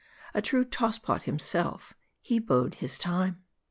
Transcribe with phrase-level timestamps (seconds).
[0.33, 1.93] A true toss pot himself,
[2.23, 3.43] he bode his time.